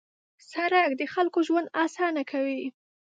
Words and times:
سړک 0.51 0.89
د 0.95 1.01
خلکو 1.13 1.39
ژوند 1.47 1.73
اسانه 1.83 2.23
کوي. 2.31 2.63